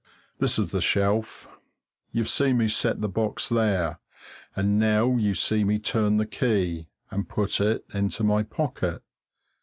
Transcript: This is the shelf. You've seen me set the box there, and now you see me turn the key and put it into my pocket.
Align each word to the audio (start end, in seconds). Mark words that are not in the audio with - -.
This 0.39 0.57
is 0.57 0.69
the 0.69 0.81
shelf. 0.81 1.47
You've 2.11 2.27
seen 2.27 2.57
me 2.57 2.67
set 2.67 3.01
the 3.01 3.07
box 3.07 3.47
there, 3.49 3.99
and 4.55 4.79
now 4.79 5.15
you 5.15 5.35
see 5.35 5.63
me 5.63 5.77
turn 5.77 6.17
the 6.17 6.25
key 6.25 6.87
and 7.11 7.29
put 7.29 7.61
it 7.61 7.85
into 7.93 8.23
my 8.23 8.41
pocket. 8.41 9.03